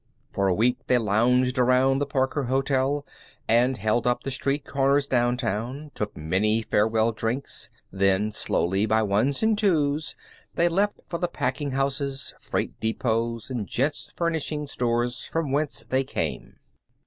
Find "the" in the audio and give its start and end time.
1.99-2.07, 4.23-4.31, 11.19-11.27